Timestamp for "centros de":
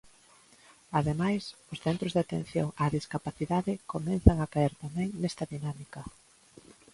1.85-2.21